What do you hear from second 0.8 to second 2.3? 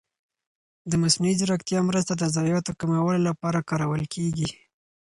د مصنوعي ځېرکتیا مرسته د